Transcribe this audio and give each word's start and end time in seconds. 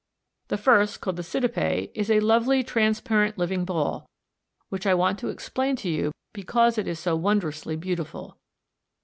The 0.47 0.57
first, 0.57 0.99
called 0.99 1.17
the 1.17 1.21
Cydippe, 1.21 1.91
is 1.93 2.09
a 2.09 2.21
lovely, 2.21 2.63
transparent 2.63 3.37
living 3.37 3.65
ball, 3.65 4.09
which 4.69 4.87
I 4.87 4.95
want 4.95 5.19
to 5.19 5.27
explain 5.29 5.75
to 5.75 5.89
you 5.89 6.11
because 6.33 6.79
it 6.79 6.87
is 6.87 6.97
so 6.97 7.15
wondrously 7.15 7.75
beautiful. 7.75 8.39